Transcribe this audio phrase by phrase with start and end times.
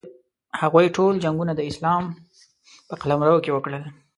[0.61, 2.03] هغوی ټول جنګونه د اسلام
[2.87, 3.83] په قلمرو کې وکړل.